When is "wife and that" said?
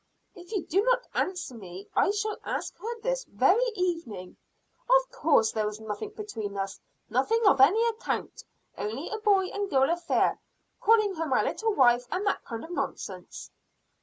11.75-12.43